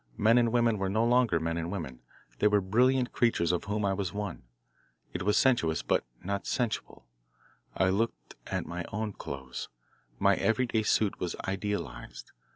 Men 0.17 0.39
and 0.39 0.51
women 0.51 0.79
were 0.79 0.89
no 0.89 1.05
longer 1.05 1.39
men 1.39 1.57
and 1.57 1.71
women 1.71 1.99
they 2.39 2.47
were 2.47 2.59
brilliant 2.59 3.11
creatures 3.11 3.51
of 3.51 3.65
whom 3.65 3.85
I 3.85 3.93
was 3.93 4.11
one. 4.11 4.41
It 5.13 5.21
was 5.21 5.37
sensuous, 5.37 5.83
but 5.83 6.03
not 6.23 6.47
sensual. 6.47 7.05
I 7.77 7.89
looked 7.89 8.33
at 8.47 8.65
my 8.65 8.83
own 8.91 9.13
clothes. 9.13 9.69
My 10.17 10.33
everyday 10.37 10.81
suit 10.81 11.19
was 11.19 11.35
idealised. 11.47 12.31